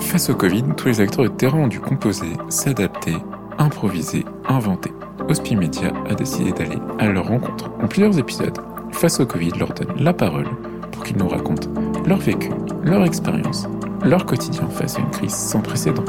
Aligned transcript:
Face 0.00 0.30
au 0.30 0.34
Covid, 0.34 0.64
tous 0.76 0.88
les 0.88 1.00
acteurs 1.00 1.24
de 1.24 1.28
terrain 1.30 1.58
ont 1.58 1.68
dû 1.68 1.80
composer, 1.80 2.32
s'adapter, 2.48 3.16
improviser, 3.58 4.24
inventer. 4.48 4.92
Hospimedia 5.28 5.92
a 6.08 6.14
décidé 6.14 6.52
d'aller 6.52 6.78
à 6.98 7.08
leur 7.08 7.26
rencontre. 7.28 7.70
En 7.82 7.88
plusieurs 7.88 8.18
épisodes, 8.18 8.58
Face 8.96 9.20
au 9.20 9.26
Covid 9.26 9.50
leur 9.58 9.74
donne 9.74 9.94
la 9.98 10.14
parole 10.14 10.48
pour 10.90 11.04
qu'ils 11.04 11.18
nous 11.18 11.28
racontent 11.28 11.68
leur 12.06 12.16
vécu, 12.16 12.50
leur 12.82 13.04
expérience, 13.04 13.68
leur 14.02 14.24
quotidien 14.24 14.66
face 14.68 14.96
à 14.96 15.00
une 15.00 15.10
crise 15.10 15.34
sans 15.34 15.60
précédent. 15.60 16.04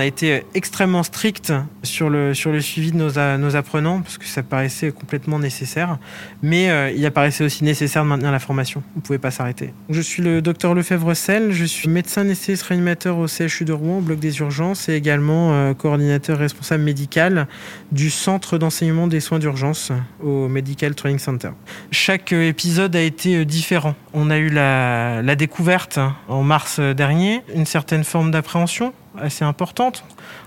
On 0.00 0.02
a 0.02 0.06
été 0.06 0.44
extrêmement 0.54 1.02
strict 1.02 1.52
sur 1.82 2.08
le, 2.08 2.32
suivi 2.32 2.90
de 2.90 2.96
nos, 2.96 3.54
apprenants 3.54 4.00
parce 4.00 4.16
que 4.16 4.24
ça 4.24 4.42
paraissait 4.42 4.92
complètement 4.92 5.38
nécessaire. 5.38 5.98
Mais 6.42 6.70
euh, 6.70 6.90
il 6.90 7.04
apparaissait 7.04 7.44
aussi 7.44 7.64
nécessaire 7.64 8.02
de 8.04 8.08
maintenir 8.08 8.32
la 8.32 8.38
formation. 8.38 8.82
On 8.96 9.00
ne 9.00 9.02
pouvait 9.02 9.18
pas 9.18 9.30
s'arrêter. 9.30 9.74
Je 9.90 10.00
suis 10.00 10.22
le 10.22 10.40
docteur 10.40 10.72
Lefebvre-Selle. 10.72 11.52
Je 11.52 11.66
suis 11.66 11.90
médecin 11.90 12.22
anesthésiste 12.22 12.62
réanimateur 12.62 13.18
au 13.18 13.26
CHU 13.26 13.66
de 13.66 13.74
Rouen, 13.74 13.98
au 13.98 14.00
bloc 14.00 14.18
des 14.18 14.38
urgences, 14.38 14.88
et 14.88 14.94
également 14.94 15.52
euh, 15.52 15.74
coordinateur 15.74 16.38
responsable 16.38 16.82
médical 16.82 17.46
du 17.92 18.08
centre 18.08 18.56
d'enseignement 18.56 19.06
des 19.06 19.20
soins 19.20 19.38
d'urgence 19.38 19.92
au 20.22 20.48
Medical 20.48 20.94
Training 20.94 21.18
Center. 21.18 21.50
Chaque 21.90 22.32
euh, 22.32 22.48
épisode 22.48 22.96
a 22.96 23.02
été 23.02 23.44
différent. 23.44 23.94
On 24.14 24.30
a 24.30 24.38
eu 24.38 24.48
la, 24.48 25.20
la 25.20 25.36
découverte 25.36 26.00
en 26.26 26.42
mars 26.42 26.80
dernier, 26.80 27.42
une 27.54 27.66
certaine 27.66 28.04
forme 28.04 28.30
d'appréhension 28.30 28.94
assez 29.18 29.44
importante. 29.44 30.04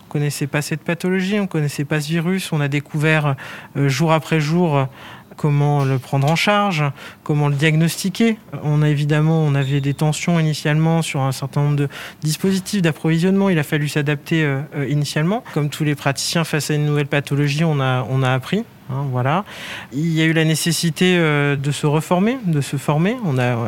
On 0.08 0.12
connaissait 0.12 0.48
pas 0.48 0.62
cette 0.62 0.82
pathologie, 0.82 1.40
on 1.40 1.48
connaissait 1.48 1.86
pas 1.86 2.00
ce 2.00 2.08
virus, 2.08 2.52
on 2.52 2.62
a 2.62 2.68
découvert 2.68 3.36
euh, 3.76 3.90
jour 3.90 4.14
après 4.14 4.40
jour 4.40 4.88
comment 5.36 5.84
le 5.84 6.00
prendre 6.00 6.30
en 6.30 6.36
charge, 6.36 6.84
comment 7.24 7.48
le 7.48 7.56
diagnostiquer. 7.56 8.38
On 8.64 8.82
a 8.82 8.90
évidemment, 8.90 9.44
on 9.44 9.56
avait 9.56 9.82
des 9.82 9.94
tensions 9.94 10.40
initialement 10.40 11.02
sur 11.02 11.22
un 11.22 11.32
certain 11.32 11.62
nombre 11.62 11.76
de 11.76 11.88
dispositifs 12.22 12.82
d'approvisionnement. 12.82 13.50
Il 13.50 13.60
a 13.60 13.64
fallu 13.64 13.88
s'adapter 13.88 14.44
euh, 14.44 14.62
euh, 14.76 14.88
initialement. 14.88 15.44
Comme 15.54 15.70
tous 15.70 15.84
les 15.84 15.96
praticiens 15.96 16.44
face 16.44 16.72
à 16.72 16.76
une 16.76 16.86
nouvelle 16.86 17.08
pathologie, 17.08 17.64
on 17.64 17.80
a, 17.80 18.06
on 18.10 18.24
a 18.24 18.32
appris. 18.32 18.64
Hein, 18.90 19.06
voilà. 19.12 19.46
Il 19.92 20.12
y 20.12 20.22
a 20.22 20.26
eu 20.26 20.34
la 20.34 20.46
nécessité 20.46 21.16
euh, 21.18 21.56
de 21.56 21.72
se 21.72 21.86
reformer, 21.86 22.38
de 22.46 22.62
se 22.62 22.78
former. 22.78 23.16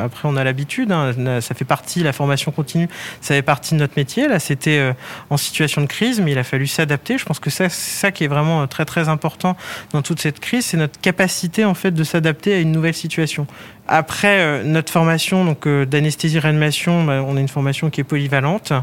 Après, 0.03 0.27
on 0.27 0.35
a 0.35 0.44
l'habitude. 0.44 0.91
Hein, 0.91 1.13
ça 1.41 1.55
fait 1.55 1.66
partie, 1.66 2.03
la 2.03 2.13
formation 2.13 2.52
continue, 2.52 2.89
ça 3.22 3.33
fait 3.35 3.41
partie 3.41 3.75
de 3.75 3.80
notre 3.80 3.94
métier. 3.97 4.27
Là, 4.27 4.39
c'était 4.39 4.77
euh, 4.77 4.94
en 5.30 5.38
situation 5.38 5.81
de 5.81 5.88
crise, 5.88 6.19
mais 6.19 6.31
il 6.31 6.38
a 6.38 6.44
fallu 6.44 6.67
s'adapter. 6.67 7.17
Je 7.17 7.25
pense 7.25 7.39
que 7.39 7.49
c'est 7.49 7.69
ça 7.69 8.11
qui 8.11 8.23
est 8.23 8.27
vraiment 8.27 8.63
euh, 8.63 8.66
très 8.66 8.85
très 8.85 9.09
important 9.09 9.55
dans 9.91 10.02
toute 10.02 10.19
cette 10.19 10.39
crise, 10.39 10.66
c'est 10.66 10.77
notre 10.77 10.99
capacité 10.99 11.66
en 11.66 11.73
fait 11.73 11.91
de 11.91 12.03
s'adapter 12.03 12.53
à 12.53 12.59
une 12.59 12.72
nouvelle 12.72 12.94
situation. 12.94 13.47
Après 13.88 14.39
euh, 14.39 14.64
notre 14.64 14.91
formation 14.91 15.45
donc 15.45 15.67
euh, 15.67 15.86
d'anesthésie 15.86 16.39
réanimation, 16.39 17.03
bah, 17.03 17.23
on 17.25 17.38
a 17.38 17.39
une 17.39 17.47
formation 17.47 17.91
qui 17.91 18.02
est 18.02 18.05
polyvalente, 18.05 18.73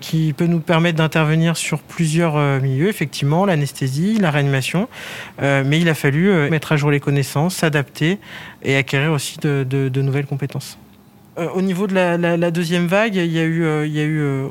qui 0.00 0.32
peut 0.32 0.46
nous 0.46 0.60
permettre 0.60 0.98
d'intervenir 0.98 1.56
sur 1.56 1.80
plusieurs 1.80 2.36
euh, 2.36 2.60
milieux, 2.60 2.88
effectivement, 2.88 3.44
l'anesthésie, 3.44 4.18
la 4.18 4.30
réanimation. 4.30 4.88
mais 5.40 5.80
il 5.80 5.88
a 5.88 5.94
fallu 5.94 6.50
mettre 6.50 6.72
à 6.72 6.76
jour 6.76 6.90
les 6.90 7.00
connaissances, 7.00 7.56
s'adapter 7.56 8.18
et 8.62 8.76
acquérir 8.76 9.12
aussi 9.12 9.38
de 9.38 10.00
nouvelles 10.02 10.26
compétences. 10.26 10.78
Euh, 11.38 11.48
au 11.54 11.62
niveau 11.62 11.86
de 11.86 11.94
la, 11.94 12.18
la, 12.18 12.36
la, 12.36 12.50
deuxième 12.50 12.86
vague, 12.86 13.14
il 13.14 13.32
y 13.32 13.38
a 13.38 13.44
eu, 13.44 13.64
il 13.86 13.92
y 13.92 14.00
a 14.00 14.04
eu, 14.04 14.46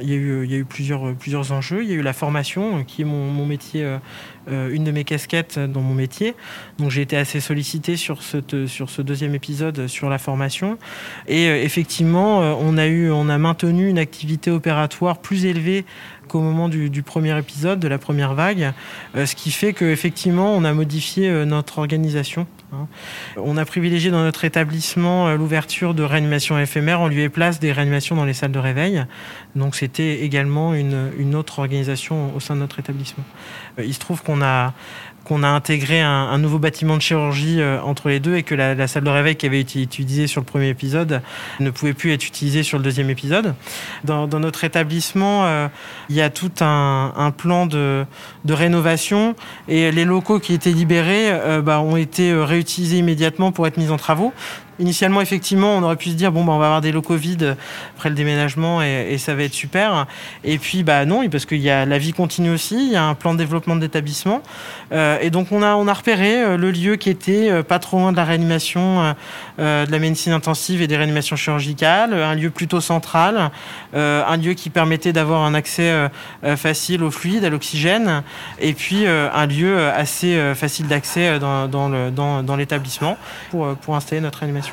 il 0.00 0.10
y 0.10 0.12
a 0.12 0.16
eu, 0.16 0.44
il 0.44 0.50
y 0.50 0.54
a 0.54 0.58
eu 0.58 0.64
plusieurs, 0.64 1.14
plusieurs 1.14 1.52
enjeux. 1.52 1.82
Il 1.82 1.88
y 1.88 1.92
a 1.92 1.94
eu 1.94 2.02
la 2.02 2.12
formation, 2.12 2.82
qui 2.84 3.02
est 3.02 3.04
mon, 3.04 3.30
mon 3.30 3.46
métier, 3.46 3.84
euh, 4.50 4.68
une 4.70 4.84
de 4.84 4.90
mes 4.90 5.04
casquettes 5.04 5.58
dans 5.58 5.80
mon 5.80 5.94
métier. 5.94 6.34
Donc 6.78 6.90
j'ai 6.90 7.00
été 7.00 7.16
assez 7.16 7.40
sollicité 7.40 7.96
sur 7.96 8.22
ce, 8.22 8.66
sur 8.66 8.90
ce 8.90 9.00
deuxième 9.00 9.34
épisode 9.34 9.86
sur 9.86 10.10
la 10.10 10.18
formation. 10.18 10.76
Et 11.28 11.48
euh, 11.48 11.62
effectivement, 11.62 12.40
on 12.60 12.76
a 12.76 12.86
eu, 12.86 13.10
on 13.10 13.28
a 13.28 13.38
maintenu 13.38 13.88
une 13.88 13.98
activité 13.98 14.50
opératoire 14.50 15.18
plus 15.18 15.46
élevée 15.46 15.86
qu'au 16.34 16.40
moment 16.40 16.68
du, 16.68 17.02
premier 17.02 17.38
épisode, 17.38 17.78
de 17.78 17.86
la 17.86 17.98
première 17.98 18.34
vague, 18.34 18.72
ce 19.14 19.34
qui 19.36 19.52
fait 19.52 19.72
qu'effectivement, 19.72 20.52
on 20.54 20.64
a 20.64 20.72
modifié 20.72 21.44
notre 21.46 21.78
organisation 21.78 22.46
Hein. 22.74 22.88
On 23.36 23.56
a 23.56 23.64
privilégié 23.64 24.10
dans 24.10 24.22
notre 24.22 24.44
établissement 24.44 25.28
euh, 25.28 25.36
l'ouverture 25.36 25.94
de 25.94 26.02
réanimation 26.02 26.58
éphémère 26.58 27.00
en 27.00 27.08
lieu 27.08 27.20
et 27.20 27.28
place 27.28 27.60
des 27.60 27.72
réanimations 27.72 28.16
dans 28.16 28.24
les 28.24 28.34
salles 28.34 28.52
de 28.52 28.58
réveil. 28.58 29.04
Donc 29.54 29.74
c'était 29.74 30.22
également 30.22 30.74
une, 30.74 31.34
autre 31.34 31.58
organisation 31.58 32.34
au 32.34 32.40
sein 32.40 32.54
de 32.54 32.60
notre 32.60 32.78
établissement. 32.78 33.24
Euh, 33.78 33.84
il 33.84 33.94
se 33.94 33.98
trouve 33.98 34.22
qu'on 34.22 34.42
a 34.42 34.72
qu'on 35.24 35.42
a 35.42 35.48
intégré 35.48 36.00
un, 36.00 36.38
nouveau 36.38 36.58
bâtiment 36.58 36.96
de 36.96 37.02
chirurgie 37.02 37.60
euh, 37.60 37.80
entre 37.82 38.08
les 38.08 38.20
deux 38.20 38.36
et 38.36 38.42
que 38.42 38.54
la, 38.54 38.86
salle 38.86 39.04
de 39.04 39.10
réveil 39.10 39.36
qui 39.36 39.46
avait 39.46 39.60
été 39.60 39.80
utilisée 39.80 40.26
sur 40.26 40.40
le 40.40 40.44
premier 40.44 40.68
épisode 40.68 41.22
ne 41.60 41.70
pouvait 41.70 41.94
plus 41.94 42.12
être 42.12 42.26
utilisée 42.26 42.62
sur 42.62 42.78
le 42.78 42.84
deuxième 42.84 43.10
épisode. 43.10 43.54
Dans, 44.04 44.26
notre 44.26 44.64
établissement, 44.64 45.44
euh, 45.44 45.68
il 46.10 46.16
y 46.16 46.20
a 46.20 46.30
tout 46.30 46.52
un, 46.60 47.32
plan 47.36 47.66
de, 47.66 48.04
de, 48.44 48.52
rénovation 48.52 49.34
et 49.68 49.90
les 49.90 50.04
locaux 50.04 50.38
qui 50.38 50.52
étaient 50.52 50.70
libérés 50.70 51.30
euh, 51.30 51.62
bah, 51.62 51.80
ont 51.80 51.96
été 51.96 52.34
réutilisés 52.34 52.98
immédiatement 52.98 53.52
pour 53.52 53.66
être 53.66 53.78
mis 53.78 53.90
en 53.90 53.96
travaux. 53.96 54.32
Initialement, 54.78 55.20
effectivement, 55.20 55.76
on 55.76 55.82
aurait 55.82 55.96
pu 55.96 56.10
se 56.10 56.14
dire 56.14 56.32
bon, 56.32 56.44
bah, 56.44 56.52
on 56.52 56.58
va 56.58 56.66
avoir 56.66 56.80
des 56.80 56.92
locaux 56.92 57.16
vides 57.16 57.56
après 57.96 58.08
le 58.08 58.14
déménagement 58.14 58.82
et, 58.82 59.16
ça 59.18 59.34
va 59.34 59.44
être 59.44 59.54
super. 59.54 60.06
Et 60.42 60.58
puis, 60.58 60.82
bah 60.82 61.04
non, 61.04 61.28
parce 61.28 61.46
qu'il 61.46 61.60
y 61.60 61.70
a 61.70 61.86
la 61.86 61.98
vie 61.98 62.12
continue 62.12 62.50
aussi. 62.50 62.74
Il 62.74 62.92
y 62.92 62.96
a 62.96 63.04
un 63.04 63.14
plan 63.14 63.32
de 63.32 63.38
développement 63.38 63.76
de 63.76 63.80
l'établissement. 63.80 64.42
Euh, 64.92 65.18
et 65.20 65.30
donc, 65.30 65.52
on 65.52 65.62
a 65.62 65.76
on 65.76 65.86
a 65.86 65.92
repéré 65.92 66.42
euh, 66.42 66.56
le 66.56 66.70
lieu 66.70 66.96
qui 66.96 67.10
était 67.10 67.50
euh, 67.50 67.62
pas 67.62 67.78
trop 67.78 67.98
loin 67.98 68.12
de 68.12 68.16
la 68.16 68.24
réanimation, 68.24 69.14
euh, 69.60 69.86
de 69.86 69.92
la 69.92 70.00
médecine 70.00 70.32
intensive 70.32 70.82
et 70.82 70.88
des 70.88 70.96
réanimations 70.96 71.36
chirurgicales, 71.36 72.12
un 72.12 72.34
lieu 72.34 72.50
plutôt 72.50 72.80
central, 72.80 73.52
euh, 73.94 74.24
un 74.26 74.36
lieu 74.36 74.54
qui 74.54 74.68
permettait 74.68 75.12
d'avoir 75.12 75.42
un 75.42 75.54
accès 75.54 75.90
euh, 75.90 76.56
facile 76.56 77.04
au 77.04 77.12
fluide, 77.12 77.44
à 77.44 77.50
l'oxygène, 77.50 78.24
et 78.58 78.72
puis 78.72 79.06
un 79.06 79.46
lieu 79.46 79.88
assez 79.90 80.54
facile 80.54 80.88
d'accès 80.88 81.38
dans, 81.38 81.68
dans 81.68 82.56
l'établissement 82.56 83.16
pour, 83.50 83.74
pour 83.76 83.96
installer 83.96 84.20
notre 84.20 84.40
réanimation. 84.40 84.63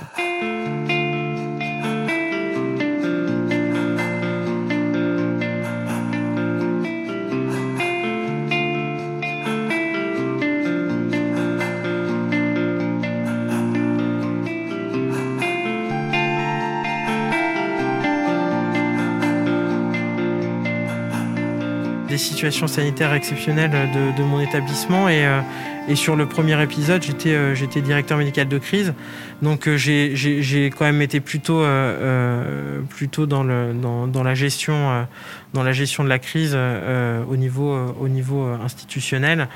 Des 22.11 22.17
situations 22.17 22.67
sanitaires 22.67 23.13
exceptionnelles 23.13 23.71
de, 24.17 24.23
mon 24.23 24.41
établissement 24.41 25.07
et, 25.07 25.25
euh, 25.25 25.39
et, 25.87 25.95
sur 25.95 26.15
le 26.15 26.25
premier 26.25 26.61
épisode 26.61 27.01
j'étais 27.03 27.33
euh, 27.33 27.55
j'étais 27.55 27.81
directeur 27.81 28.17
médical 28.17 28.47
de 28.47 28.57
crise. 28.57 28.93
Donc 29.41 29.67
euh, 29.67 29.77
j'ai 29.77 30.71
quand 30.77 30.85
même 30.85 31.01
été 31.01 31.19
plutôt 31.19 31.61
euh, 31.61 32.81
plutôt 32.89 33.25
dans 33.25 33.43
la 33.43 34.33
gestion 34.35 35.07
dans 35.53 35.63
la 35.63 35.71
gestion 35.71 36.03
de 36.03 36.09
la 36.09 36.19
crise 36.19 36.55
au 36.55 37.35
niveau 37.35 37.95
au 37.99 38.07
niveau 38.07 38.45
institutionnel. 38.63 39.47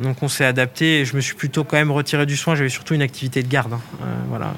Donc 0.00 0.22
on 0.22 0.28
s'est 0.28 0.46
adapté 0.46 1.00
et 1.00 1.04
je 1.04 1.14
me 1.14 1.20
suis 1.20 1.34
plutôt 1.34 1.62
quand 1.62 1.76
même 1.76 1.92
retiré 1.92 2.24
du 2.24 2.36
soin. 2.36 2.54
J'avais 2.54 2.70
surtout 2.70 2.94
une 2.94 3.02
activité 3.02 3.42
de 3.42 3.48
garde 3.48 3.74
hein. 3.74 3.80
voilà 4.28 4.54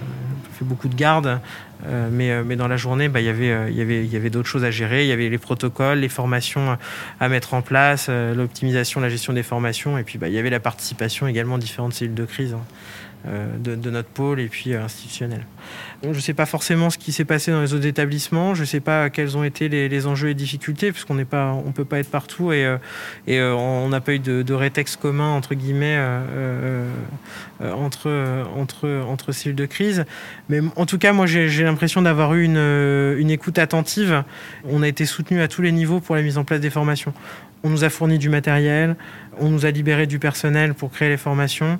beaucoup 0.62 0.88
de 0.88 0.96
garde 0.96 1.40
Euh, 1.86 2.08
mais, 2.12 2.30
euh, 2.30 2.44
mais 2.44 2.56
dans 2.56 2.68
la 2.68 2.76
journée, 2.76 3.08
bah, 3.08 3.20
y 3.20 3.28
avait, 3.28 3.50
euh, 3.50 3.70
y 3.70 3.80
avait, 3.80 4.06
y 4.06 4.16
avait 4.16 4.30
d'autres 4.30 4.48
choses 4.48 4.64
à 4.64 4.70
gérer. 4.70 5.04
Il 5.04 5.08
y 5.08 5.12
avait 5.12 5.28
les 5.28 5.38
protocoles, 5.38 5.98
les 5.98 6.08
formations 6.08 6.78
à 7.20 7.28
mettre 7.28 7.54
en 7.54 7.62
place, 7.62 8.06
euh, 8.08 8.34
l'optimisation, 8.34 9.00
la 9.00 9.08
gestion 9.08 9.32
des 9.32 9.42
formations. 9.42 9.98
Et 9.98 10.04
puis, 10.04 10.18
bah, 10.18 10.28
il 10.28 10.34
y 10.34 10.38
avait 10.38 10.50
la 10.50 10.60
participation 10.60 11.26
également 11.26 11.58
différentes 11.58 11.94
cellules 11.94 12.14
de 12.14 12.24
crise. 12.24 12.54
Hein. 12.54 12.60
Euh, 13.28 13.56
de, 13.56 13.88
notre 13.88 14.08
pôle 14.08 14.40
et 14.40 14.48
puis 14.48 14.72
euh, 14.72 14.82
institutionnel. 14.82 15.46
Je 16.02 16.08
ne 16.08 16.14
sais 16.14 16.34
pas 16.34 16.44
forcément 16.44 16.90
ce 16.90 16.98
qui 16.98 17.12
s'est 17.12 17.24
passé 17.24 17.52
dans 17.52 17.60
les 17.60 17.72
autres 17.72 17.86
établissements, 17.86 18.56
je 18.56 18.62
ne 18.62 18.66
sais 18.66 18.80
pas 18.80 19.10
quels 19.10 19.36
ont 19.36 19.44
été 19.44 19.68
les, 19.68 20.06
enjeux 20.08 20.30
et 20.30 20.34
difficultés, 20.34 20.90
puisqu'on 20.90 21.16
on 21.16 21.72
peut 21.72 21.84
pas 21.84 22.00
être 22.00 22.10
partout 22.10 22.50
et, 22.50 22.66
euh, 23.28 23.54
on 23.54 23.88
n'a 23.90 24.00
pas 24.00 24.14
eu 24.14 24.18
de, 24.18 24.42
de 24.42 24.54
rétexte 24.54 24.96
commun 24.96 25.28
entre 25.28 25.54
guillemets 25.54 25.96
entre 27.60 28.10
entre 28.56 28.88
entre 29.06 29.30
cellules 29.30 29.54
de 29.54 29.66
crise. 29.66 30.04
Mais 30.48 30.58
en 30.74 30.84
tout 30.84 30.98
cas, 30.98 31.12
moi, 31.12 31.26
j'ai 31.26 31.62
l'impression 31.62 32.02
d'avoir 32.02 32.34
eu 32.34 32.42
une, 32.42 32.56
une 33.18 33.30
écoute 33.30 33.58
attentive. 33.58 34.24
On 34.64 34.82
a 34.82 34.88
été 34.88 35.06
soutenu 35.06 35.40
à 35.40 35.46
tous 35.46 35.62
les 35.62 35.70
niveaux 35.70 36.00
pour 36.00 36.16
la 36.16 36.22
mise 36.22 36.38
en 36.38 36.44
place 36.44 36.58
des 36.58 36.70
formations. 36.70 37.14
On 37.62 37.70
nous 37.70 37.84
a 37.84 37.88
fourni 37.88 38.18
du 38.18 38.28
matériel, 38.28 38.96
on 39.38 39.48
nous 39.48 39.64
a 39.64 39.70
libéré 39.70 40.08
du 40.08 40.18
personnel 40.18 40.74
pour 40.74 40.90
créer 40.90 41.08
les 41.08 41.16
formations 41.16 41.78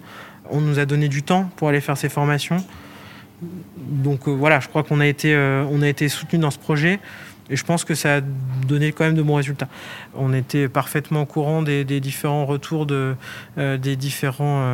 on 0.53 0.61
nous 0.61 0.79
a 0.79 0.85
donné 0.85 1.09
du 1.09 1.23
temps 1.23 1.51
pour 1.57 1.69
aller 1.69 1.81
faire 1.81 1.97
ces 1.97 2.09
formations. 2.09 2.65
Donc 3.77 4.29
euh, 4.29 4.31
voilà, 4.31 4.61
je 4.61 4.69
crois 4.69 4.83
qu'on 4.85 5.01
a 5.01 5.07
été, 5.07 5.35
euh, 5.35 6.09
soutenu 6.09 6.39
dans 6.39 6.51
ce 6.51 6.59
projet. 6.59 7.01
Et 7.51 7.57
je 7.57 7.65
pense 7.65 7.85
que 7.85 7.95
ça 7.95 8.17
a 8.17 8.21
donné 8.21 8.93
quand 8.93 9.05
même 9.05 9.17
de 9.17 9.21
bons 9.21 9.35
résultats. 9.35 9.69
On 10.15 10.33
était 10.33 10.69
parfaitement 10.69 11.23
au 11.23 11.27
courant 11.27 11.61
des, 11.61 11.85
différents 11.85 12.47
retours 12.47 12.87
de, 12.87 13.17
des 13.57 13.97
différents 13.97 14.65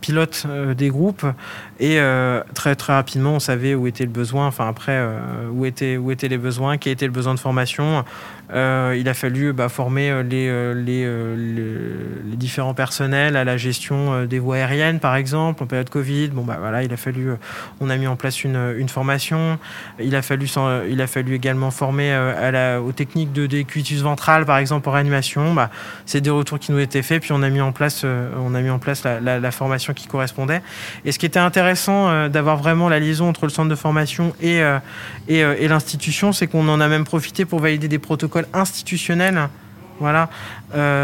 pilotes 0.00 0.44
des 0.76 0.88
groupes 0.88 1.24
et 1.78 1.98
très 2.52 2.74
très 2.74 2.92
rapidement 2.92 3.36
on 3.36 3.38
savait 3.38 3.74
où 3.74 3.86
était 3.86 4.04
le 4.04 4.10
besoin. 4.10 4.48
Enfin 4.48 4.68
après 4.68 5.00
où 5.52 5.64
étaient 5.64 5.96
où 5.96 6.10
étaient 6.10 6.28
les 6.28 6.36
besoins, 6.36 6.78
quel 6.78 6.94
était 6.94 7.06
le 7.06 7.12
besoin 7.12 7.32
de 7.32 7.38
formation. 7.38 8.04
Il 8.52 9.08
a 9.08 9.14
fallu 9.14 9.52
bah, 9.52 9.68
former 9.68 10.22
les, 10.22 10.74
les, 10.74 12.36
différents 12.36 12.74
personnels 12.74 13.36
à 13.36 13.44
la 13.44 13.56
gestion 13.56 14.24
des 14.24 14.38
voies 14.38 14.56
aériennes 14.56 15.00
par 15.00 15.16
exemple 15.16 15.62
en 15.62 15.66
période 15.66 15.88
Covid. 15.88 16.28
Bon 16.28 16.44
bah 16.44 16.56
voilà 16.58 16.82
il 16.82 16.92
a 16.92 16.96
fallu 16.96 17.30
on 17.80 17.90
a 17.90 17.96
mis 17.96 18.06
en 18.06 18.16
place 18.16 18.44
une, 18.44 18.88
formation. 18.88 19.58
Il 19.98 20.14
a 20.14 20.22
fallu 20.22 20.46
il 20.88 21.00
a 21.00 21.06
fallu 21.06 21.34
également 21.34 21.70
former 21.70 22.16
aux 22.84 22.92
techniques 22.92 23.32
de 23.32 23.46
décuitus 23.46 24.02
ventrale, 24.02 24.46
par 24.46 24.58
exemple, 24.58 24.88
en 24.88 24.92
réanimation. 24.92 25.54
Bah, 25.54 25.70
c'est 26.04 26.20
des 26.20 26.30
retours 26.30 26.58
qui 26.58 26.72
nous 26.72 26.78
étaient 26.78 27.02
faits, 27.02 27.22
puis 27.22 27.32
on 27.32 27.42
a 27.42 27.48
mis 27.48 27.60
en 27.60 27.72
place, 27.72 28.02
euh, 28.04 28.30
on 28.38 28.54
a 28.54 28.60
mis 28.60 28.70
en 28.70 28.78
place 28.78 29.02
la, 29.04 29.50
formation 29.50 29.94
qui 29.94 30.06
correspondait. 30.06 30.62
Et 31.04 31.12
ce 31.12 31.18
qui 31.18 31.26
était 31.26 31.38
intéressant 31.38 32.08
euh, 32.08 32.28
d'avoir 32.28 32.56
vraiment 32.56 32.88
la 32.88 32.98
liaison 32.98 33.28
entre 33.28 33.46
le 33.46 33.50
centre 33.50 33.68
de 33.68 33.74
formation 33.74 34.34
euh, 34.42 34.78
et, 35.28 35.68
l'institution, 35.68 36.32
c'est 36.32 36.46
qu'on 36.46 36.68
en 36.68 36.80
a 36.80 36.88
même 36.88 37.04
profité 37.04 37.44
pour 37.44 37.60
valider 37.60 37.88
des 37.88 37.98
protocoles 37.98 38.35
institutionnels 38.52 39.48
voilà, 39.98 40.28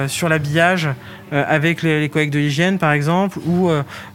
sur 0.06 0.29
l'habillage 0.29 0.87
avec 1.31 1.81
les, 1.81 2.11
collègues 2.11 2.31
de 2.31 2.38
l'hygiène 2.38 2.79
par 2.79 2.93
exemple 2.93 3.38
ou 3.46 3.70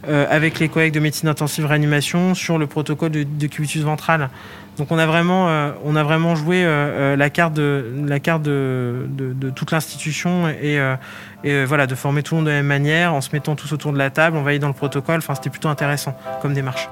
avec 0.06 0.60
les 0.60 0.68
collègues 0.68 0.94
de 0.94 1.00
médecine 1.00 1.28
intensive 1.28 1.66
réanimation 1.66 2.36
sur 2.36 2.58
le 2.58 2.68
protocole 2.68 3.10
de, 3.10 3.24
de 3.24 3.46
cubitus 3.48 3.82
ventral. 3.82 4.30
Donc 4.78 4.92
on 4.92 4.98
a 4.98 5.06
vraiment, 5.06 5.48
euh, 5.48 5.72
on 5.84 5.96
a 5.96 6.04
vraiment 6.04 6.36
joué 6.36 6.64
euh, 6.64 6.68
euh, 6.68 7.16
la 7.16 7.30
carte 7.30 7.52
de, 7.52 7.84
la 8.06 8.20
carte 8.20 8.42
de, 8.42 9.06
de, 9.08 9.50
toute 9.50 9.72
l'institution 9.72 10.48
et, 10.48 10.78
et 11.42 11.64
voilà, 11.64 11.86
de 11.86 11.94
former 11.94 12.22
tout 12.22 12.34
le 12.34 12.38
monde 12.38 12.46
de 12.46 12.50
la 12.50 12.58
même 12.58 12.66
manière 12.66 13.12
en 13.12 13.20
se 13.20 13.30
mettant 13.32 13.56
tous 13.56 13.72
autour 13.72 13.92
de 13.92 13.98
la 13.98 14.10
table, 14.10 14.36
on 14.36 14.42
va 14.42 14.50
aller 14.50 14.58
dans 14.58 14.68
le 14.68 14.74
protocole. 14.74 15.18
Enfin, 15.18 15.34
c'était 15.34 15.50
plutôt 15.50 15.68
intéressant 15.68 16.16
comme 16.40 16.54
démarche. 16.54 16.88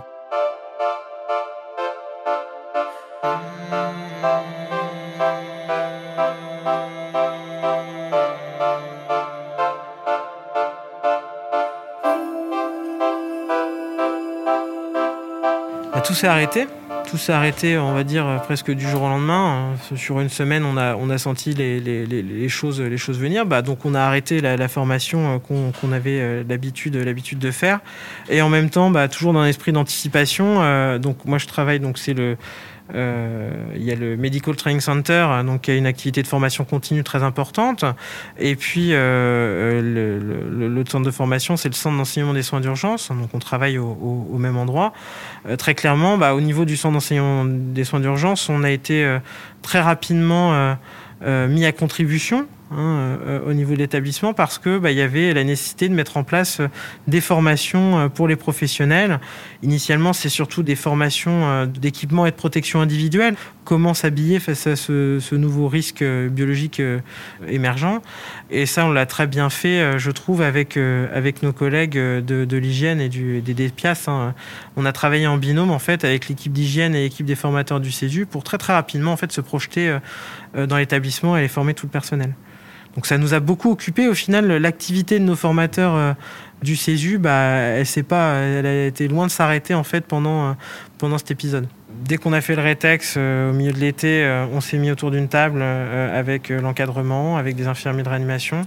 Tout 16.07 16.15
s'est 16.15 16.29
arrêté 16.29 16.67
tout 17.07 17.17
s'est 17.17 17.33
arrêté, 17.33 17.79
on 17.79 17.95
va 17.95 18.05
dire, 18.05 18.43
presque 18.45 18.71
du 18.73 18.87
jour 18.87 19.03
au 19.03 19.09
lendemain. 19.09 19.75
Sur 19.95 20.21
une 20.21 20.29
semaine, 20.29 20.65
on 20.65 20.77
a, 20.77 21.19
senti 21.19 21.55
les, 21.55 22.49
choses, 22.49 22.81
venir. 22.81 23.47
Bah, 23.47 23.63
donc, 23.63 23.85
on 23.85 23.95
a 23.95 24.01
arrêté 24.01 24.41
la, 24.41 24.69
formation 24.69 25.37
euh, 25.37 25.39
qu'on 25.39 25.93
avait 25.93 26.19
euh, 26.21 26.45
l'habitude 26.49 27.39
de 27.39 27.51
faire. 27.51 27.81
Et 28.29 28.43
en 28.43 28.49
même 28.49 28.71
temps, 28.71 28.91
bah, 28.91 29.09
toujours 29.09 29.33
dans 29.33 29.41
un 29.41 29.47
esprit 29.47 29.73
d'anticipation. 29.73 30.63
Euh, 30.63 30.99
donc, 30.99 31.25
moi, 31.25 31.39
je 31.39 31.47
travaille, 31.47 31.81
donc 31.81 31.99
c'est 31.99 32.15
le 32.15 32.37
il 32.95 33.83
y 33.83 33.91
a 33.91 33.95
le 33.95 34.17
Medical 34.17 34.57
Training 34.57 34.81
Center, 34.81 35.27
donc 35.45 35.63
qui 35.63 35.71
a 35.71 35.75
une 35.75 35.87
activité 35.87 36.23
de 36.23 36.27
formation 36.27 36.65
continue 36.65 37.03
très 37.05 37.23
importante. 37.23 37.85
Et 38.39 38.57
puis 38.57 38.91
euh, 38.93 39.81
le, 39.83 40.69
le, 40.69 40.85
centre 40.87 41.05
de 41.05 41.11
formation, 41.11 41.57
c'est 41.57 41.69
le 41.69 41.75
centre 41.75 41.97
d'enseignement 41.97 42.35
des 42.35 42.43
soins 42.43 42.61
d'urgence. 42.61 43.11
Donc 43.11 43.31
on 43.35 43.39
travaille 43.39 43.79
au, 43.79 44.29
au, 44.31 44.39
même 44.39 44.57
endroit. 44.57 44.93
Euh, 45.49 45.57
très 45.57 45.75
clairement, 45.75 46.19
bah, 46.19 46.35
au 46.35 46.41
niveau 46.41 46.65
du 46.65 46.77
centre 46.77 46.95
d'enseignement 46.95 47.45
des 47.45 47.85
soins 47.85 48.01
d'urgence, 48.01 48.49
on 48.49 48.63
a 48.63 48.71
été 48.71 49.19
très 49.63 49.81
rapidement 49.81 50.77
mis 51.23 51.65
à 51.65 51.73
contribution 51.73 52.47
Hein, 52.73 53.19
euh, 53.25 53.41
au 53.47 53.53
niveau 53.53 53.75
de 53.75 53.79
l'établissement 53.79 54.35
parce 54.35 54.59
que 54.59 54.79
bah, 54.79 54.91
il 54.91 54.99
y 54.99 55.01
avait 55.01 55.33
la 55.33 55.45
nécessité 55.45 55.89
de 55.89 55.95
mettre 55.95 56.17
en 56.17 56.25
place 56.25 56.59
euh, 56.59 56.67
des 57.07 57.21
formations 57.21 57.97
euh, 57.97 58.09
pour 58.09 58.27
les 58.27 58.35
professionnels. 58.35 59.21
Initialement, 59.63 60.13
c'est 60.13 60.29
surtout 60.29 60.65
des 60.65 60.75
formations 60.75 61.67
d'équipement 61.67 62.27
et 62.27 62.33
de 62.33 62.37
protection 62.37 62.81
individuelle. 62.81 63.37
Comment 63.65 63.95
s'habiller 63.95 64.41
face 64.41 64.67
à 64.67 64.75
ce, 64.75 65.35
nouveau 65.35 65.69
risque 65.69 66.03
biologique 66.03 66.83
émergent 67.49 68.01
Et 68.51 68.67
ça, 68.67 68.85
on 68.87 68.93
l'a 68.93 69.07
très 69.07 69.27
bien 69.27 69.51
fait, 69.51 69.99
je 69.99 70.11
trouve, 70.11 70.41
avec 70.43 70.77
nos 70.77 71.53
collègues 71.53 71.99
de, 71.99 72.57
l'hygiène 72.57 73.01
et 73.01 73.09
des 73.09 73.55
DPIAS. 73.55 74.05
Hein. 74.07 74.35
On 74.77 74.85
a 74.85 74.93
travaillé 74.93 75.27
en 75.27 75.37
binôme 75.37 75.71
en 75.71 75.81
fait 75.81 76.05
avec 76.05 76.29
l'équipe 76.29 76.53
d'hygiène 76.53 76.95
et 76.95 77.03
l'équipe 77.03 77.27
des 77.27 77.35
formateurs 77.35 77.81
du 77.81 77.91
CESU 77.91 78.27
pour 78.27 78.45
très 78.45 78.59
très 78.59 78.75
rapidement 78.75 79.13
en 79.13 79.17
fait 79.17 79.33
se 79.33 79.41
projeter 79.41 79.99
dans 80.55 80.77
l'établissement 80.77 81.37
et 81.37 81.41
les 81.41 81.49
former 81.49 81.75
tout 81.75 81.87
le 81.87 81.91
personnel. 81.93 82.35
Donc 82.97 83.07
ça 83.07 83.19
nous 83.19 83.35
a 83.35 83.41
beaucoup 83.41 83.71
occupé. 83.71 84.09
Au 84.09 84.15
final, 84.15 84.47
l'activité 84.47 85.19
de 85.19 85.25
nos 85.25 85.37
formateurs 85.37 85.95
euh, 85.95 86.13
du 86.63 86.77
CESU, 86.77 87.19
bah, 87.19 87.33
elle 87.33 87.87
s'est 87.87 88.03
pas, 88.03 88.37
elle 88.41 88.67
a 88.67 88.87
été 88.87 89.07
loin 89.07 89.27
de 89.27 89.31
s'arrêter 89.31 89.75
en 89.75 89.85
fait 89.85 90.01
pendant 90.01 90.49
euh, 90.49 90.53
pendant 90.97 91.19
cet 91.19 91.31
épisode. 91.31 91.69
Dès 91.91 92.17
qu'on 92.17 92.33
a 92.33 92.41
fait 92.41 92.57
le 92.57 92.63
rétex 92.63 93.15
euh, 93.17 93.51
au 93.51 93.53
milieu 93.53 93.73
de 93.73 93.79
l'été, 93.79 94.47
on 94.53 94.61
s'est 94.61 94.79
mis 94.79 94.91
autour 94.91 95.11
d'une 95.11 95.29
table 95.29 95.63
avec 95.63 96.49
l'encadrement, 96.49 97.37
avec 97.37 97.55
des 97.55 97.67
infirmiers 97.67 98.03
de 98.03 98.09
réanimation, 98.09 98.63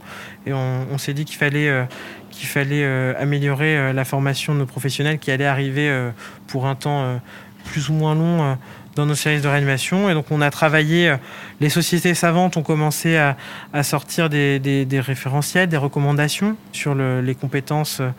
et 0.45 0.53
on, 0.53 0.97
s'est 0.97 1.13
dit 1.13 1.25
qu'il 1.25 1.37
fallait 1.37 1.87
qu'il 2.31 2.47
fallait 2.47 2.83
améliorer 3.15 3.93
la 3.93 4.03
formation 4.03 4.53
de 4.55 4.59
nos 4.59 4.65
professionnels 4.65 5.19
qui 5.19 5.29
allait 5.29 5.45
arriver 5.45 6.09
pour 6.47 6.65
un 6.65 6.75
temps 6.75 7.19
plus 7.65 7.89
ou 7.89 7.93
moins 7.93 8.15
long 8.15 8.57
dans 8.95 9.05
nos 9.05 9.15
services 9.15 9.41
de 9.41 9.47
réanimation. 9.47 10.09
Et 10.09 10.13
donc 10.13 10.25
on 10.31 10.41
a 10.41 10.49
travaillé, 10.51 11.09
euh, 11.09 11.17
les 11.59 11.69
sociétés 11.69 12.13
savantes 12.13 12.57
ont 12.57 12.63
commencé 12.63 13.17
à, 13.17 13.35
sortir 13.83 14.29
des, 14.29 14.87
référentiels, 14.99 15.69
des 15.69 15.77
recommandations 15.77 16.55
sur 16.71 16.95
les 16.95 17.35
compétences 17.35 18.01
euh, 18.01 18.09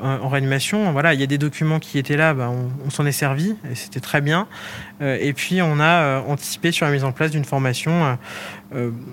en 0.00 0.28
réanimation. 0.28 0.92
Voilà, 0.92 1.14
il 1.14 1.20
y 1.20 1.24
a 1.24 1.26
des 1.26 1.38
documents 1.38 1.80
qui 1.80 1.98
étaient 1.98 2.16
là, 2.16 2.34
bah, 2.34 2.52
on, 2.84 2.90
s'en 2.90 3.04
est 3.06 3.12
servi 3.12 3.56
et 3.70 3.74
c'était 3.74 4.00
très 4.00 4.20
bien. 4.20 4.46
Euh, 5.00 5.18
et 5.20 5.32
puis 5.32 5.60
on 5.62 5.80
a 5.80 6.20
anticipé 6.20 6.72
sur 6.72 6.86
la 6.86 6.92
mise 6.92 7.04
en 7.04 7.12
place 7.12 7.30
d'une 7.30 7.44
formation 7.44 8.18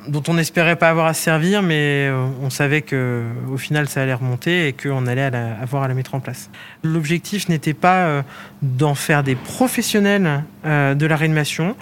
dont 0.09 0.23
on 0.27 0.33
n'espérait 0.33 0.75
pas 0.75 0.89
avoir 0.89 1.05
à 1.05 1.13
se 1.13 1.21
servir, 1.21 1.61
mais 1.61 2.11
on 2.41 2.49
savait 2.49 2.81
que 2.81 3.23
au 3.49 3.57
final 3.57 3.87
ça 3.87 4.01
allait 4.01 4.13
remonter 4.13 4.67
et 4.67 4.73
qu'on 4.73 5.07
allait 5.07 5.23
avoir 5.61 5.83
à 5.83 5.87
la 5.87 5.93
mettre 5.93 6.13
en 6.13 6.19
place. 6.19 6.49
L'objectif 6.83 7.47
n'était 7.47 7.73
pas 7.73 8.23
d'en 8.61 8.95
faire 8.95 9.23
des 9.23 9.35
professionnels 9.35 10.43
de 10.65 11.04
la 11.07 11.15
réanimation. 11.15 11.75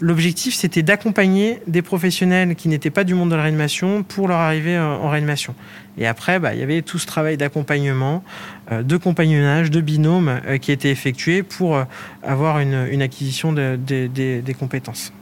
L'objectif, 0.00 0.54
c'était 0.54 0.82
d'accompagner 0.82 1.60
des 1.66 1.82
professionnels 1.82 2.54
qui 2.54 2.68
n'étaient 2.68 2.90
pas 2.90 3.04
du 3.04 3.14
monde 3.14 3.30
de 3.30 3.36
la 3.36 3.42
réanimation 3.42 4.02
pour 4.02 4.28
leur 4.28 4.38
arrivée 4.38 4.78
en 4.78 5.08
réanimation. 5.10 5.54
Et 5.98 6.06
après, 6.06 6.38
bah, 6.38 6.54
il 6.54 6.60
y 6.60 6.62
avait 6.62 6.82
tout 6.82 6.98
ce 6.98 7.06
travail 7.06 7.36
d'accompagnement, 7.36 8.24
euh, 8.72 8.82
de 8.82 8.96
compagnonnage, 8.96 9.70
de 9.70 9.80
binôme 9.80 10.40
euh, 10.46 10.56
qui 10.58 10.72
était 10.72 10.90
effectué 10.90 11.42
pour 11.42 11.76
euh, 11.76 11.84
avoir 12.22 12.58
une, 12.58 13.02
acquisition 13.02 13.52
des 13.52 14.56
compétences. 14.58 15.12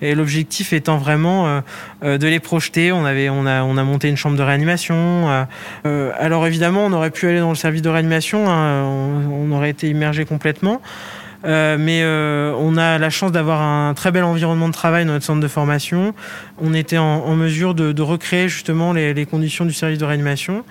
Et 0.00 0.14
l'objectif 0.14 0.72
étant 0.72 0.96
vraiment 0.96 1.62
de 2.02 2.26
les 2.26 2.40
projeter. 2.40 2.92
On 2.92 3.04
a 3.04 3.84
monté 3.84 4.08
une 4.08 4.16
chambre 4.16 4.38
de 4.38 4.42
réanimation. 4.42 5.46
alors 5.84 6.46
évidemment, 6.46 6.86
on 6.86 6.92
aurait 6.94 7.10
pu 7.10 7.28
aller 7.28 7.40
dans 7.40 7.50
le 7.50 7.56
service 7.56 7.82
de 7.82 7.90
réanimation, 7.90 8.48
hein, 8.48 8.84
on, 8.84 9.52
aurait 9.52 9.68
été 9.68 9.90
immergé 9.90 10.24
complètement. 10.24 10.80
Euh, 11.44 11.76
mais 11.78 12.02
euh, 12.02 12.54
on 12.58 12.76
a 12.76 12.98
la 12.98 13.10
chance 13.10 13.32
d'avoir 13.32 13.62
un 13.62 13.94
très 13.94 14.10
bel 14.10 14.24
environnement 14.24 14.68
de 14.68 14.74
travail 14.74 15.04
dans 15.04 15.12
notre 15.12 15.24
centre 15.24 15.40
de 15.40 15.48
formation. 15.48 16.14
On 16.58 16.74
était 16.74 16.98
en, 16.98 17.34
mesure 17.34 17.74
de, 17.74 18.02
recréer 18.02 18.48
justement 18.48 18.92
les, 18.92 19.26
conditions 19.26 19.64
du 19.64 19.72
service 19.72 19.98
de 19.98 20.04
réanimation. 20.04 20.64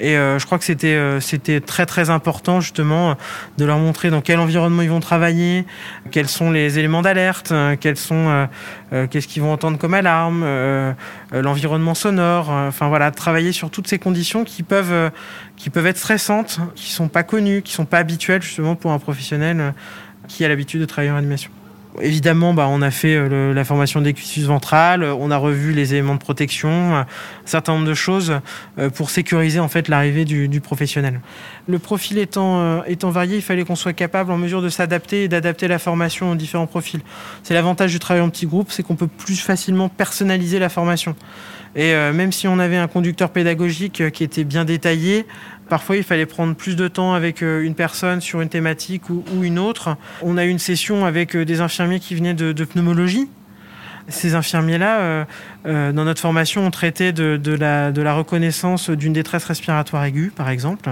Et 0.00 0.16
euh, 0.16 0.38
je 0.38 0.46
crois 0.46 0.58
que 0.58 0.64
c'était 0.64 1.18
c'était 1.20 1.60
très 1.60 1.86
très 1.86 2.10
important 2.10 2.60
justement 2.60 3.16
de 3.56 3.64
leur 3.64 3.78
montrer 3.78 4.10
dans 4.10 4.20
quel 4.20 4.38
environnement 4.38 4.82
ils 4.82 4.90
vont 4.90 5.00
travailler, 5.00 5.64
quels 6.10 6.28
sont 6.28 6.50
les 6.50 6.78
éléments 6.78 7.02
d'alerte, 7.02 7.52
quels 7.80 7.96
sont 7.96 8.48
qu'est-ce 9.10 9.26
qu'ils 9.26 9.42
vont 9.42 9.52
entendre 9.52 9.78
comme 9.78 9.94
alarme, 9.94 10.44
l'environnement 11.32 11.94
sonore. 11.94 12.50
Enfin 12.50 12.88
voilà, 12.88 13.10
travailler 13.10 13.52
sur 13.52 13.70
toutes 13.70 13.88
ces 13.88 13.98
conditions 13.98 14.44
qui 14.44 14.62
peuvent 14.62 15.10
qui 15.56 15.70
peuvent 15.70 15.86
être 15.86 15.98
stressantes, 15.98 16.60
qui 16.76 16.92
sont 16.92 17.08
pas 17.08 17.24
connues, 17.24 17.62
qui 17.62 17.72
sont 17.72 17.86
pas 17.86 17.98
habituelles 17.98 18.42
justement 18.42 18.76
pour 18.76 18.92
un 18.92 18.98
professionnel 18.98 19.74
qui 20.28 20.44
a 20.44 20.48
l'habitude 20.48 20.80
de 20.80 20.86
travailler 20.86 21.10
en 21.10 21.16
animation. 21.16 21.50
Évidemment, 22.00 22.54
bah, 22.54 22.66
on 22.68 22.82
a 22.82 22.90
fait 22.90 23.14
euh, 23.14 23.52
la 23.52 23.64
formation 23.64 24.00
des 24.00 24.12
cuisses 24.12 24.44
ventrales, 24.44 25.04
on 25.04 25.30
a 25.30 25.36
revu 25.36 25.72
les 25.72 25.94
éléments 25.94 26.14
de 26.14 26.20
protection, 26.20 26.68
euh, 26.68 27.00
un 27.00 27.06
certain 27.44 27.74
nombre 27.74 27.86
de 27.86 27.94
choses 27.94 28.40
euh, 28.78 28.90
pour 28.90 29.10
sécuriser 29.10 29.60
en 29.60 29.68
fait 29.68 29.88
l'arrivée 29.88 30.24
du, 30.24 30.60
professionnel. 30.60 31.20
Le 31.68 31.78
profil 31.78 32.18
étant, 32.18 32.82
étant 32.84 33.10
varié, 33.10 33.36
il 33.36 33.42
fallait 33.42 33.64
qu'on 33.64 33.76
soit 33.76 33.92
capable 33.92 34.32
en 34.32 34.38
mesure 34.38 34.60
de 34.60 34.68
s'adapter 34.68 35.24
et 35.24 35.28
d'adapter 35.28 35.68
la 35.68 35.78
formation 35.78 36.32
aux 36.32 36.34
différents 36.34 36.66
profils. 36.66 37.00
C'est 37.42 37.54
l'avantage 37.54 37.92
du 37.92 37.98
travail 37.98 38.22
en 38.22 38.28
petit 38.28 38.46
groupe, 38.46 38.72
c'est 38.72 38.82
qu'on 38.82 38.96
peut 38.96 39.06
plus 39.06 39.36
facilement 39.36 39.88
personnaliser 39.88 40.58
la 40.58 40.68
formation. 40.68 41.14
Et 41.76 41.92
même 41.92 42.32
si 42.32 42.48
on 42.48 42.58
avait 42.58 42.78
un 42.78 42.88
conducteur 42.88 43.30
pédagogique 43.30 44.10
qui 44.10 44.24
était 44.24 44.42
bien 44.42 44.64
détaillé, 44.64 45.26
Parfois, 45.68 45.96
il 45.96 46.02
fallait 46.02 46.26
prendre 46.26 46.54
plus 46.54 46.76
de 46.76 46.88
temps 46.88 47.14
avec 47.14 47.42
euh, 47.42 47.62
une 47.62 47.74
personne 47.74 48.20
sur 48.20 48.40
une 48.40 48.48
thématique 48.48 49.10
ou, 49.10 49.22
une 49.42 49.58
autre. 49.58 49.96
On 50.22 50.36
a 50.36 50.44
eu 50.44 50.48
une 50.48 50.58
session 50.58 51.04
avec 51.04 51.36
euh, 51.36 51.44
des 51.44 51.60
infirmiers 51.60 52.00
qui 52.00 52.14
venaient 52.14 52.34
de, 52.34 52.64
pneumologie. 52.64 53.28
Ces 54.10 54.34
infirmiers-là, 54.34 55.26
dans 55.66 56.04
notre 56.04 56.22
formation, 56.22 56.66
ont 56.66 56.70
traité 56.70 57.12
de, 57.12 57.54
la, 57.54 58.14
reconnaissance 58.14 58.88
d'une 58.88 59.12
détresse 59.12 59.44
respiratoire 59.44 60.02
aiguë, 60.02 60.32
par 60.34 60.48
exemple. 60.48 60.88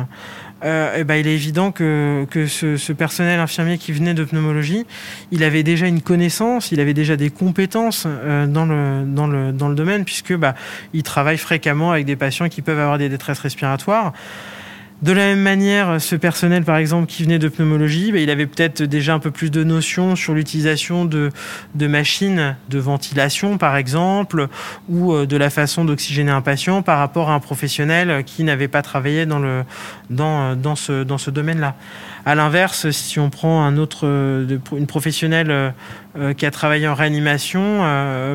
Euh, 0.64 1.04
ben, 1.04 1.16
il 1.16 1.26
est 1.26 1.34
évident 1.34 1.70
que, 1.70 2.26
ce, 2.48 2.92
personnel 2.92 3.40
infirmier 3.40 3.76
qui 3.78 3.92
venait 3.92 4.14
de 4.14 4.24
pneumologie, 4.24 4.86
il 5.30 5.44
avait 5.44 5.62
déjà 5.62 5.86
une 5.86 6.00
connaissance, 6.00 6.72
il 6.72 6.80
avait 6.80 6.94
déjà 6.94 7.16
des 7.16 7.30
compétences 7.30 8.04
euh, 8.06 8.46
dans, 8.46 8.66
le, 8.66 9.74
domaine, 9.74 10.04
puisque 10.04 10.34
bah, 10.34 10.54
il 10.94 11.02
travaille 11.02 11.38
fréquemment 11.38 11.92
avec 11.92 12.06
des 12.06 12.16
patients 12.16 12.48
qui 12.48 12.62
peuvent 12.62 12.78
avoir 12.78 12.98
des 12.98 13.08
détresses 13.08 13.40
respiratoires. 13.40 14.12
De 15.02 15.12
la 15.12 15.26
même 15.26 15.42
manière, 15.42 16.00
ce 16.00 16.16
personnel, 16.16 16.64
par 16.64 16.78
exemple, 16.78 17.06
qui 17.06 17.22
venait 17.22 17.38
de 17.38 17.48
pneumologie, 17.48 18.12
bah, 18.12 18.18
il 18.18 18.30
avait 18.30 18.46
peut-être 18.46 18.82
déjà 18.82 19.12
un 19.12 19.18
peu 19.18 19.30
plus 19.30 19.50
de 19.50 19.62
notions 19.62 20.16
sur 20.16 20.32
l'utilisation 20.32 21.04
de, 21.04 21.30
machines 21.74 22.56
de 22.70 22.78
ventilation, 22.78 23.58
par 23.58 23.76
exemple, 23.76 24.48
ou 24.88 25.12
euh, 25.12 25.26
de 25.26 25.36
la 25.36 25.50
façon 25.50 25.84
d'oxygéner 25.84 26.30
un 26.30 26.40
patient 26.40 26.80
par 26.80 26.98
rapport 26.98 27.30
à 27.30 27.34
un 27.34 27.40
professionnel 27.40 28.24
qui 28.24 28.42
n'avait 28.42 28.68
pas 28.68 28.80
travaillé 28.80 29.26
dans, 29.26 29.64
dans 30.08 30.76
ce 30.76 31.30
domaine-là. 31.30 31.74
À 32.28 32.34
l'inverse, 32.34 32.90
si 32.90 33.20
on 33.20 33.30
prend 33.30 33.72
euh, 34.02 34.58
une 34.72 34.86
professionnelle 34.88 35.50
euh, 35.52 35.70
euh, 36.18 36.34
qui 36.34 36.44
a 36.44 36.50
travaillé 36.50 36.88
en 36.88 36.94
réanimation, 36.94 37.84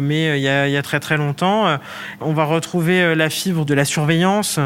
mais 0.02 0.40
il 0.40 0.42
y, 0.42 0.48
a, 0.48 0.82
très 0.82 1.02
très 1.02 1.18
longtemps, 1.18 1.78
on 2.22 2.32
va 2.32 2.46
retrouver 2.46 3.16
la 3.16 3.30
fibre 3.30 3.66
de 3.66 3.74
la 3.74 3.84
surveillance. 3.84 4.60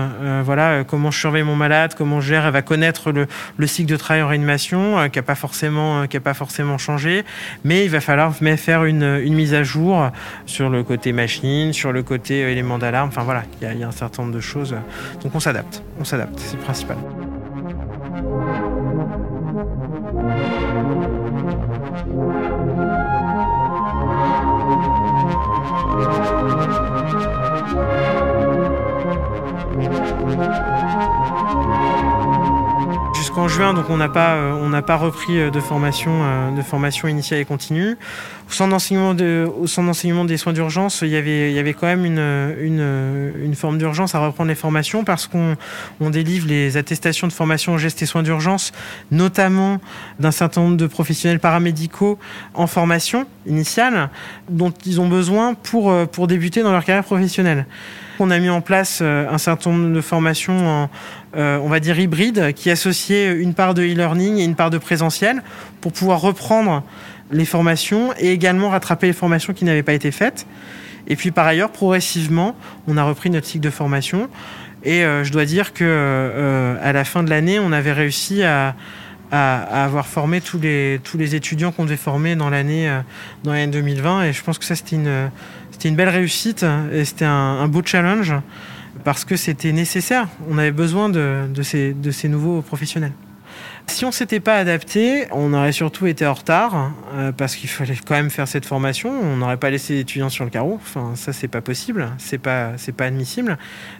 voilà, 0.43 0.83
comment 0.83 1.09
je 1.09 1.19
surveille 1.19 1.43
mon 1.43 1.55
malade, 1.55 1.95
comment 1.97 2.21
je 2.21 2.27
gère. 2.27 2.45
Elle 2.45 2.51
va 2.51 2.61
connaître 2.61 3.11
le, 3.11 3.25
le 3.57 3.67
cycle 3.67 3.89
de 3.89 3.97
travail 3.97 4.21
en 4.21 4.27
réanimation, 4.27 5.09
qui 5.09 5.17
n'a 5.17 5.23
pas 5.23 5.35
forcément, 5.35 6.77
changé, 6.77 7.23
mais 7.63 7.85
il 7.85 7.89
va 7.89 8.01
falloir 8.01 8.35
faire 8.35 8.83
une, 8.83 9.19
mise 9.33 9.53
à 9.53 9.63
jour 9.63 10.11
sur 10.45 10.69
le 10.69 10.83
côté 10.83 11.13
machine, 11.13 11.73
sur 11.73 11.91
le 11.93 12.03
côté 12.03 12.41
élément 12.51 12.77
d'alarme. 12.77 13.07
Enfin 13.07 13.23
voilà, 13.23 13.43
il 13.59 13.65
y, 13.65 13.71
a, 13.71 13.73
il 13.73 13.79
y 13.79 13.83
a 13.83 13.87
un 13.87 13.91
certain 13.91 14.23
nombre 14.23 14.35
de 14.35 14.41
choses. 14.41 14.75
Donc 15.23 15.33
on 15.33 15.39
s'adapte, 15.39 15.81
on 15.99 16.03
s'adapte, 16.03 16.37
c'est 16.37 16.57
le 16.57 16.63
principal. 16.63 16.97
Thank 20.75 21.05
you. 22.79 22.94
Juin, 33.47 33.73
donc 33.73 33.89
on 33.89 33.97
n'a 33.97 34.09
pas, 34.09 34.35
euh, 34.35 34.81
pas 34.81 34.95
repris 34.95 35.39
euh, 35.39 35.51
de 35.51 35.59
formation, 35.59 36.11
euh, 36.23 36.51
de 36.51 36.61
formation 36.61 37.07
initiale 37.07 37.39
et 37.39 37.45
continue. 37.45 37.97
Au 38.47 38.51
centre 38.51 38.71
d'enseignement, 38.71 39.13
de, 39.13 40.27
des 40.27 40.37
soins 40.37 40.53
d'urgence, 40.53 41.01
il 41.01 41.09
y 41.09 41.15
avait, 41.15 41.51
il 41.51 41.55
y 41.55 41.59
avait 41.59 41.73
quand 41.73 41.87
même 41.87 42.05
une, 42.05 43.35
une, 43.43 43.55
forme 43.55 43.77
d'urgence 43.77 44.13
à 44.13 44.19
reprendre 44.19 44.49
les 44.49 44.55
formations 44.55 45.03
parce 45.03 45.27
qu'on 45.27 45.55
on 45.99 46.09
délivre 46.09 46.47
les 46.47 46.77
attestations 46.77 47.27
de 47.27 47.33
formation 47.33 47.77
gestes 47.77 48.01
et 48.03 48.05
soins 48.05 48.21
d'urgence, 48.21 48.71
notamment 49.09 49.79
d'un 50.19 50.31
certain 50.31 50.61
nombre 50.61 50.77
de 50.77 50.85
professionnels 50.85 51.39
paramédicaux 51.39 52.19
en 52.53 52.67
formation 52.67 53.25
initiale, 53.47 54.09
dont 54.49 54.73
ils 54.85 55.01
ont 55.01 55.07
besoin 55.07 55.55
pour, 55.55 55.91
pour 56.09 56.27
débuter 56.27 56.61
dans 56.61 56.71
leur 56.71 56.85
carrière 56.85 57.03
professionnelle. 57.03 57.65
On 58.19 58.29
a 58.29 58.37
mis 58.37 58.49
en 58.49 58.61
place 58.61 59.01
un 59.01 59.37
certain 59.37 59.71
nombre 59.71 59.93
de 59.93 60.01
formations, 60.01 60.87
euh, 61.35 61.59
on 61.61 61.67
va 61.67 61.79
dire 61.79 61.99
hybrides, 61.99 62.53
qui 62.53 62.69
associaient 62.69 63.33
une 63.33 63.53
part 63.53 63.73
de 63.73 63.83
e-learning 63.83 64.37
et 64.37 64.43
une 64.43 64.55
part 64.55 64.69
de 64.69 64.77
présentiel 64.77 65.43
pour 65.81 65.91
pouvoir 65.91 66.21
reprendre 66.21 66.83
les 67.31 67.45
formations 67.45 68.13
et 68.19 68.31
également 68.31 68.69
rattraper 68.69 69.07
les 69.07 69.13
formations 69.13 69.53
qui 69.53 69.65
n'avaient 69.65 69.83
pas 69.83 69.93
été 69.93 70.11
faites. 70.11 70.45
Et 71.07 71.15
puis 71.15 71.31
par 71.31 71.45
ailleurs, 71.45 71.71
progressivement, 71.71 72.55
on 72.87 72.97
a 72.97 73.03
repris 73.03 73.29
notre 73.29 73.47
cycle 73.47 73.63
de 73.63 73.69
formation. 73.69 74.29
Et 74.83 75.03
euh, 75.03 75.23
je 75.23 75.31
dois 75.31 75.45
dire 75.45 75.73
que 75.73 76.77
à 76.81 76.93
la 76.93 77.03
fin 77.03 77.23
de 77.23 77.29
l'année, 77.29 77.59
on 77.59 77.71
avait 77.71 77.93
réussi 77.93 78.43
à, 78.43 78.75
avoir 79.31 80.07
formé 80.07 80.39
tous 80.39 80.59
les, 80.59 81.01
tous 81.03 81.17
les 81.17 81.35
étudiants 81.35 81.73
qu'on 81.73 81.83
devait 81.83 81.97
former 81.97 82.37
dans 82.37 82.49
l'année 82.49 82.89
dans 83.43 83.51
l'année 83.51 83.71
2020. 83.71 84.23
Et 84.23 84.33
je 84.33 84.41
pense 84.41 84.57
que 84.57 84.63
ça, 84.63 84.75
c'était 84.75 84.95
une, 84.95 85.29
c'était 85.75 85.89
une 85.89 85.97
belle 85.97 86.09
réussite 86.09 86.65
et 86.93 87.03
c'était 87.03 87.25
un, 87.25 87.67
beau 87.67 87.81
challenge 87.83 88.33
parce 89.05 89.23
que 89.23 89.37
c'était 89.37 89.71
nécessaire. 89.71 90.27
On 90.49 90.57
avait 90.57 90.71
besoin 90.71 91.07
de, 91.07 91.47
ces, 91.61 92.27
nouveaux 92.27 92.61
professionnels. 92.61 93.13
Si 93.87 94.03
on 94.03 94.11
s'était 94.11 94.39
pas 94.39 94.57
adapté, 94.57 95.25
on 95.31 95.53
aurait 95.53 95.71
surtout 95.71 96.07
été 96.07 96.25
en 96.25 96.33
retard 96.33 96.91
euh, 97.13 97.31
parce 97.31 97.55
qu'il 97.55 97.69
fallait 97.69 97.95
quand 97.95 98.15
même 98.15 98.29
faire 98.29 98.47
cette 98.47 98.65
formation. 98.65 99.09
On 99.09 99.37
n'aurait 99.37 99.57
pas 99.57 99.69
laissé 99.69 99.93
les 99.93 99.99
étudiants 100.01 100.29
sur 100.29 100.43
le 100.43 100.49
carreau. 100.49 100.79
Enfin, 100.81 101.13
ça 101.15 101.31
c'est 101.33 101.47
pas 101.47 101.61
possible, 101.61 102.09
c'est 102.17 102.37
pas 102.37 102.73
c'est 102.77 102.91
pas 102.91 103.05
admissible. 103.05 103.57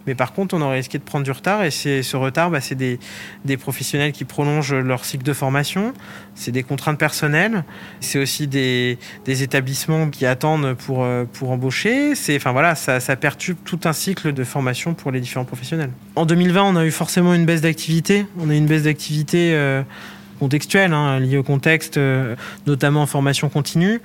Mais 0.08 0.16
par 0.16 0.34
contre, 0.34 0.56
on 0.56 0.62
aurait 0.62 0.78
risqué 0.78 0.98
de 0.98 1.04
prendre 1.04 1.24
du 1.24 1.32
retard 1.32 1.64
et 1.64 1.72
c'est 1.72 2.04
ce 2.04 2.18
retard, 2.18 2.50
bah, 2.50 2.62
c'est 2.62 2.76
des, 2.76 3.00
des 3.46 3.58
professionnels 3.58 4.12
qui 4.12 4.26
prolongent 4.26 4.74
leur 4.74 5.06
cycle 5.06 5.24
de 5.24 5.34
formation. 5.34 5.94
C'est 6.34 6.52
des 6.52 6.64
contraintes 6.64 7.00
personnelles. 7.00 7.64
C'est 8.02 8.20
aussi 8.20 8.48
des, 8.48 8.98
des 9.24 9.44
établissements 9.44 10.10
qui 10.10 10.26
attendent 10.26 10.74
pour 10.74 11.04
euh, 11.04 11.26
pour 11.32 11.52
embaucher. 11.52 12.16
C'est 12.16 12.36
enfin 12.36 12.52
voilà, 12.52 12.76
ça, 12.76 13.00
ça 13.00 13.16
perturbe 13.16 13.60
tout 13.64 13.80
un 13.86 13.94
cycle 13.94 14.34
de 14.34 14.44
formation 14.44 14.94
pour 14.94 15.12
les 15.12 15.22
différents 15.22 15.46
professionnels. 15.46 15.92
En 16.16 16.26
2020, 16.26 16.64
on 16.64 16.76
a 16.76 16.86
eu 16.86 16.92
forcément 16.92 17.34
une 17.34 17.46
baisse 17.46 17.62
d'activité. 17.62 18.26
On 18.40 18.50
a 18.50 18.54
eu 18.54 18.58
une 18.58 18.68
baisse 18.68 18.84
d'activité. 18.84 19.54
Euh, 19.54 19.75
euh, 19.76 19.84
contextuelle, 20.40 20.92
hein, 20.92 21.22
au 21.38 21.44
contexte, 21.44 21.96
euh, 21.96 22.36
notamment 22.68 23.04
en 23.04 23.06
formation 23.06 23.48
continue. 23.48 24.02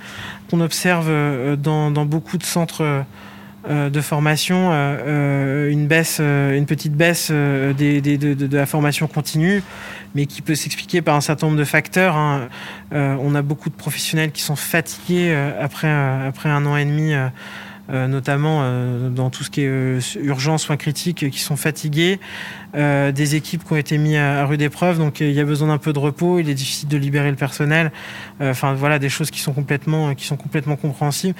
On 0.52 0.60
observe 0.60 1.06
euh, 1.08 1.56
dans, 1.56 1.90
beaucoup 1.90 2.38
de 2.38 2.44
centres 2.44 3.04
de 3.68 4.00
formation 4.00 4.70
une 4.70 5.86
baisse, 5.86 6.18
une 6.18 6.64
petite 6.64 6.94
baisse 6.94 7.30
de, 7.30 8.56
la 8.56 8.64
formation 8.64 9.06
continue, 9.06 9.62
mais 10.14 10.24
qui 10.24 10.40
peut 10.40 10.54
s'expliquer 10.54 11.02
par 11.02 11.14
un 11.14 11.20
certain 11.20 11.48
nombre 11.48 11.58
de 11.58 11.64
facteurs. 11.64 12.16
Hein. 12.16 12.48
on 12.92 13.34
a 13.34 13.42
beaucoup 13.42 13.68
de 13.68 13.74
professionnels 13.74 14.32
qui 14.32 14.40
sont 14.40 14.56
fatigués 14.56 15.34
après, 15.60 15.90
après 15.90 16.48
un 16.48 16.64
an 16.64 16.76
et 16.76 16.86
demi 16.86 17.12
notamment 17.90 18.60
euh, 18.62 19.08
dans 19.10 19.30
tout 19.30 19.44
ce 19.44 19.50
qui 19.50 19.62
est 19.62 19.68
euh, 19.68 20.00
urgence, 20.22 20.64
soins 20.64 20.76
critiques, 20.76 21.28
qui 21.30 21.40
sont 21.40 21.56
fatigués, 21.56 22.20
des 22.72 23.34
équipes 23.34 23.64
qui 23.64 23.72
ont 23.72 23.76
été 23.76 23.98
mises 23.98 24.16
à, 24.16 24.46
rude 24.46 24.62
épreuve, 24.62 24.98
donc 24.98 25.18
il 25.18 25.32
y 25.32 25.40
a 25.40 25.44
besoin 25.44 25.68
d'un 25.68 25.78
peu 25.78 25.92
de 25.92 25.98
repos, 25.98 26.38
il 26.38 26.48
est 26.48 26.54
difficile 26.54 26.88
de 26.88 26.96
libérer 26.96 27.28
le 27.30 27.36
personnel, 27.36 27.90
enfin 28.40 28.74
voilà, 28.74 29.00
des 29.00 29.08
choses 29.08 29.32
qui 29.32 29.40
sont 29.40 29.52
complètement, 29.52 30.14
qui 30.14 30.24
sont 30.24 30.36
complètement 30.36 30.76
compréhensibles. 30.76 31.34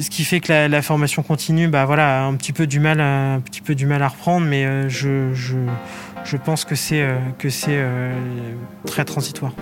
Ce 0.00 0.08
qui 0.08 0.24
fait 0.24 0.40
que 0.40 0.50
la, 0.50 0.82
formation 0.82 1.22
continue, 1.22 1.68
bah 1.68 1.84
voilà, 1.84 2.24
un 2.24 2.34
petit 2.34 2.52
peu 2.52 2.66
du 2.66 2.80
mal, 2.80 3.00
à, 3.00 4.08
reprendre, 4.08 4.46
mais 4.46 4.88
je, 4.88 5.34
je, 5.34 6.36
pense 6.38 6.64
que 6.64 6.74
c'est 6.74 7.06
très 8.86 9.04
transitoire. 9.04 9.52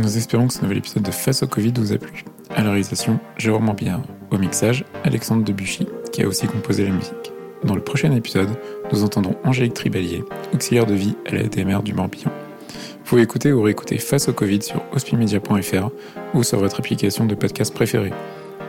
Nous 0.00 0.16
espérons 0.16 0.46
que 0.46 0.54
ce 0.54 0.62
nouvel 0.62 0.78
épisode 0.78 1.02
de 1.02 1.10
Face 1.10 1.42
au 1.42 1.46
Covid 1.46 1.74
vous 1.76 1.92
a 1.92 1.98
plu. 1.98 2.24
À 2.56 2.62
la 2.62 2.70
réalisation, 2.70 3.20
Jérôme 3.36 3.68
Ambillard. 3.68 4.00
Au 4.30 4.38
mixage, 4.38 4.82
Alexandre 5.04 5.44
Debuchy, 5.44 5.86
qui 6.10 6.22
a 6.22 6.26
aussi 6.26 6.46
composé 6.46 6.86
la 6.86 6.90
musique. 6.90 7.32
Dans 7.64 7.74
le 7.74 7.82
prochain 7.82 8.10
épisode, 8.12 8.48
nous 8.90 9.04
entendrons 9.04 9.36
Angélique 9.44 9.74
Tribalier, 9.74 10.24
auxiliaire 10.54 10.86
de 10.86 10.94
vie 10.94 11.16
à 11.26 11.34
la 11.34 11.42
DMR 11.42 11.82
du 11.82 11.92
Morbihan. 11.92 12.30
Vous 12.70 13.04
pouvez 13.04 13.22
écouter 13.22 13.52
ou 13.52 13.60
réécouter 13.60 13.98
Face 13.98 14.26
au 14.30 14.32
Covid 14.32 14.62
sur 14.62 14.82
hospimedia.fr 14.92 15.90
ou 16.32 16.42
sur 16.44 16.58
votre 16.60 16.78
application 16.78 17.26
de 17.26 17.34
podcast 17.34 17.74
préférée. 17.74 18.12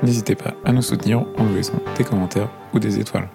N'hésitez 0.03 0.35
pas 0.35 0.55
à 0.65 0.73
nous 0.73 0.81
soutenir 0.81 1.25
en 1.37 1.45
nous 1.45 1.55
laissant 1.55 1.79
des 1.97 2.03
commentaires 2.03 2.49
ou 2.73 2.79
des 2.79 2.99
étoiles. 2.99 3.29